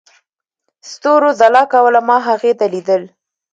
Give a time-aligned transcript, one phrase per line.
[0.91, 3.03] ستورو ځلا کوله، ما هغې ته ليدل.